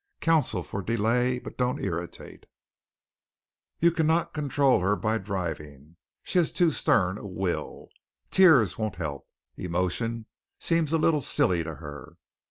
Counsel 0.19 0.63
for 0.63 0.81
delay, 0.81 1.37
but 1.37 1.59
don't 1.59 1.79
irritate. 1.79 2.47
You 3.79 3.91
cannot 3.91 4.33
control 4.33 4.79
her 4.79 4.95
by 4.95 5.19
driving. 5.19 5.95
She 6.23 6.39
has 6.39 6.51
too 6.51 6.71
stern 6.71 7.19
a 7.19 7.27
will. 7.27 7.89
Tears 8.31 8.79
won't 8.79 8.95
help. 8.95 9.27
Emotion 9.57 10.25
seems 10.59 10.91
a 10.91 10.97
little 10.97 11.21
silly 11.21 11.63
to 11.63 11.75
her. 11.75 12.17